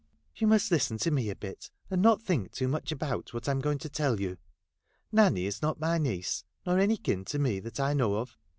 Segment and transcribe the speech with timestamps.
[0.37, 3.51] 'You must listen to me a bit, and not think too much about what I
[3.51, 4.39] 'm going to tell you.
[5.11, 8.35] Nanny is not my niece, nor any kin to me that I know of.